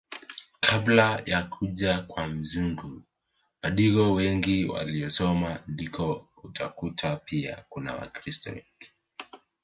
[0.59, 3.03] Kabla ya kuja kwa mzungu
[3.63, 8.91] Wadigo wengi waliosoma ndiko utakuta pia kuna wakiristo wengi